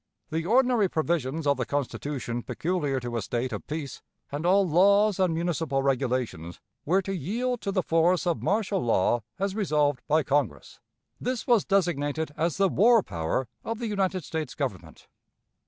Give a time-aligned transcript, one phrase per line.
[0.31, 5.19] The ordinary provisions of the Constitution peculiar to a state of peace, and all laws
[5.19, 10.23] and municipal regulations, were to yield to the force of martial law, as resolved by
[10.23, 10.79] Congress.
[11.19, 15.07] This was designated as the "war power" of the United States Government.